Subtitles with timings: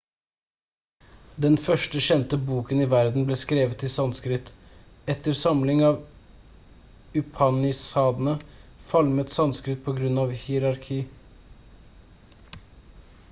[1.43, 4.49] den første kjente boken i verden ble skrevet i sanskrit
[5.15, 5.99] etter samling av
[7.21, 8.33] upanishadene
[8.93, 10.99] falmet sanskrit på grunn av hierarki